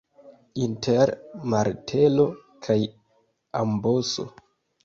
[0.63, 1.11] Inter
[1.55, 2.25] martelo
[2.69, 2.79] kaj
[3.63, 4.27] amboso.